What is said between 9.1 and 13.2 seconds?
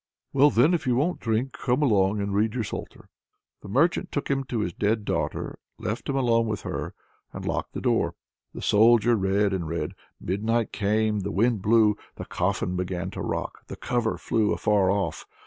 read and read. Midnight came, the wind blew, the coffin began